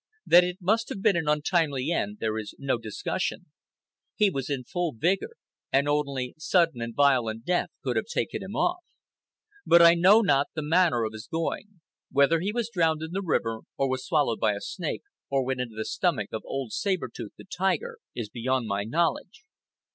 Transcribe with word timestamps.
That 0.25 0.43
it 0.43 0.57
must 0.59 0.89
have 0.89 1.03
been 1.03 1.15
an 1.15 1.27
untimely 1.27 1.91
end, 1.91 2.17
there 2.19 2.39
is 2.39 2.55
no 2.57 2.79
discussion. 2.79 3.51
He 4.15 4.31
was 4.31 4.49
in 4.49 4.63
full 4.63 4.93
vigor, 4.97 5.37
and 5.71 5.87
only 5.87 6.33
sudden 6.39 6.81
and 6.81 6.95
violent 6.95 7.45
death 7.45 7.69
could 7.83 7.97
have 7.97 8.07
taken 8.07 8.41
him 8.41 8.55
off. 8.55 8.83
But 9.63 9.83
I 9.83 9.93
know 9.93 10.21
not 10.21 10.47
the 10.55 10.63
manner 10.63 11.03
of 11.03 11.13
his 11.13 11.27
going—whether 11.27 12.39
he 12.39 12.51
was 12.51 12.71
drowned 12.73 13.03
in 13.03 13.11
the 13.11 13.21
river, 13.21 13.59
or 13.77 13.87
was 13.91 14.03
swallowed 14.03 14.39
by 14.39 14.53
a 14.53 14.59
snake, 14.61 15.03
or 15.29 15.45
went 15.45 15.61
into 15.61 15.75
the 15.75 15.85
stomach 15.85 16.29
of 16.33 16.41
old 16.45 16.71
Saber 16.71 17.07
Tooth, 17.07 17.33
the 17.37 17.45
tiger, 17.45 17.99
is 18.15 18.27
beyond 18.27 18.65
my 18.65 18.83
knowledge. 18.83 19.43